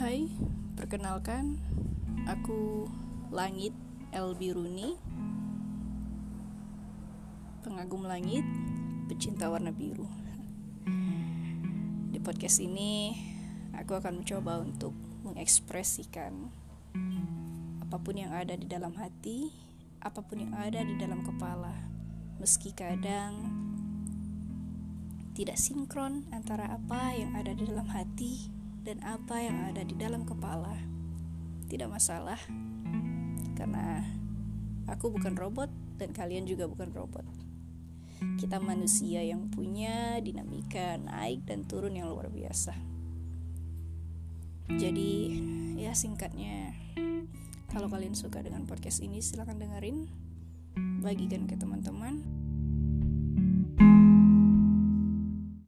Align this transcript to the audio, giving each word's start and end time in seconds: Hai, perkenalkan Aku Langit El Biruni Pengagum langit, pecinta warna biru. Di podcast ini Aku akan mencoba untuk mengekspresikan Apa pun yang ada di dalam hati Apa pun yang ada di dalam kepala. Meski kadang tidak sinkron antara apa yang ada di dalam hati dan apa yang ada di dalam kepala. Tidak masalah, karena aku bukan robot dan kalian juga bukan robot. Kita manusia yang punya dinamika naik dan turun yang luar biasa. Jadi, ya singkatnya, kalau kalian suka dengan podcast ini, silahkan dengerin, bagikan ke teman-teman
Hai, 0.00 0.32
perkenalkan 0.80 1.60
Aku 2.24 2.88
Langit 3.28 3.76
El 4.16 4.32
Biruni 4.32 4.96
Pengagum 7.60 8.08
langit, 8.08 8.40
pecinta 9.12 9.52
warna 9.52 9.68
biru. 9.68 10.08
Di 12.08 12.16
podcast 12.16 12.64
ini 12.64 13.12
Aku 13.76 13.92
akan 13.92 14.24
mencoba 14.24 14.64
untuk 14.64 14.96
mengekspresikan 15.20 16.48
Apa 17.84 18.00
pun 18.00 18.16
yang 18.16 18.32
ada 18.32 18.56
di 18.56 18.64
dalam 18.64 18.96
hati 18.96 19.52
Apa 20.00 20.24
pun 20.24 20.40
yang 20.40 20.56
ada 20.56 20.80
di 20.80 20.96
dalam 20.96 21.20
kepala. 21.28 21.76
Meski 22.40 22.72
kadang 22.72 23.52
tidak 25.36 25.60
sinkron 25.60 26.24
antara 26.32 26.72
apa 26.72 27.12
yang 27.12 27.36
ada 27.36 27.52
di 27.52 27.68
dalam 27.68 27.84
hati 27.92 28.59
dan 28.80 29.00
apa 29.04 29.40
yang 29.44 29.70
ada 29.72 29.84
di 29.84 29.94
dalam 29.96 30.24
kepala. 30.24 30.76
Tidak 31.70 31.86
masalah, 31.86 32.40
karena 33.54 34.02
aku 34.90 35.14
bukan 35.14 35.38
robot 35.38 35.70
dan 36.00 36.10
kalian 36.10 36.48
juga 36.48 36.66
bukan 36.66 36.90
robot. 36.90 37.22
Kita 38.36 38.60
manusia 38.60 39.22
yang 39.22 39.48
punya 39.48 40.18
dinamika 40.20 40.98
naik 40.98 41.46
dan 41.46 41.64
turun 41.64 41.96
yang 41.96 42.10
luar 42.10 42.28
biasa. 42.28 42.74
Jadi, 44.70 45.12
ya 45.78 45.94
singkatnya, 45.94 46.74
kalau 47.70 47.86
kalian 47.86 48.18
suka 48.18 48.42
dengan 48.42 48.66
podcast 48.66 49.00
ini, 49.00 49.22
silahkan 49.22 49.56
dengerin, 49.56 50.10
bagikan 51.00 51.46
ke 51.46 51.54
teman-teman 51.56 52.22